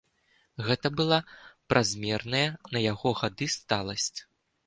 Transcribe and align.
Гэта 0.67 0.87
была 1.01 1.17
празмерная 1.73 2.43
на 2.77 2.83
яго 2.87 3.09
гады 3.23 3.45
сталасць. 3.57 4.19